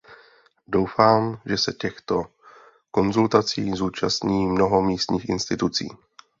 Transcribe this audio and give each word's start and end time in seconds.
Doufám, 0.67 1.41
že 1.45 1.57
se 1.57 1.73
těchto 1.73 2.23
konzultací 2.91 3.71
zúčastní 3.75 4.47
mnoho 4.47 4.81
místních 4.81 5.29
institucí. 5.29 5.89